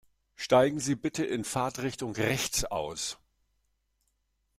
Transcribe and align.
Steigen 0.35 0.79
Sie 0.79 0.95
bitte 0.95 1.23
in 1.23 1.43
Fahrtrichtung 1.43 2.13
rechts 2.15 2.65
aus. 2.65 3.19